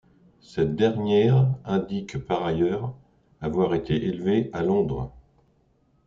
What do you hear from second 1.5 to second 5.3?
indique par ailleurs avoir été élevée à Londres.